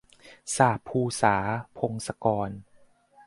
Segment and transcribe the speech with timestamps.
[0.55, 1.35] สาปภูษา-
[1.77, 2.49] พงศกร